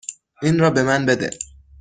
این 0.41 0.59
را 0.59 0.69
به 0.69 0.83
من 0.83 1.05
بده. 1.05 1.29